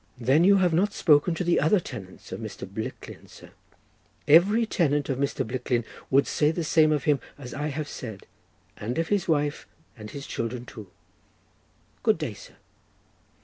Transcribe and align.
"Then 0.17 0.43
you 0.43 0.55
have 0.57 0.73
not 0.73 0.93
spoken 0.93 1.35
to 1.35 1.43
the 1.43 1.59
other 1.59 1.79
tenants 1.79 2.31
of 2.31 2.39
Mr. 2.39 2.67
Blicklin, 2.67 3.27
sir. 3.27 3.51
Every 4.27 4.65
tenant 4.65 5.09
of 5.09 5.19
Mr. 5.19 5.45
Blicklin 5.45 5.85
would 6.09 6.25
say 6.25 6.49
the 6.49 6.63
same 6.63 6.91
of 6.91 7.03
him 7.03 7.19
as 7.37 7.53
I 7.53 7.67
have 7.67 7.87
said, 7.87 8.25
and 8.77 8.97
of 8.97 9.09
his 9.09 9.27
wife 9.27 9.67
and 9.95 10.09
his 10.09 10.25
children 10.25 10.65
too. 10.65 10.89
Good 12.01 12.17
day, 12.17 12.33
sir!" 12.33 12.55